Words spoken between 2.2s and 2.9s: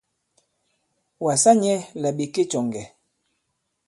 ke cɔ̀ŋgɛ̀.